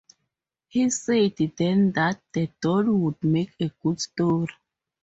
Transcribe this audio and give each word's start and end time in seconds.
He 0.67 0.89
said 0.89 1.35
then 1.57 1.91
that 1.91 2.23
the 2.33 2.49
doll 2.59 2.85
would 2.85 3.23
make 3.23 3.53
a 3.59 3.67
good 3.83 4.01
story. 4.01 4.47